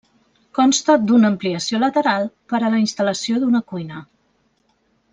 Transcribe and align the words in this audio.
Consta 0.59 0.95
d'una 1.09 1.29
ampliació 1.33 1.81
lateral 1.85 2.25
per 2.55 2.63
a 2.63 2.73
la 2.77 2.81
instal·lació 2.87 3.45
d'una 3.45 3.63
cuina. 3.75 4.03